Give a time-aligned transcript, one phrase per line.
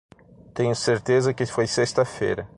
[0.55, 2.49] Tenho certeza que foi sexta-feira.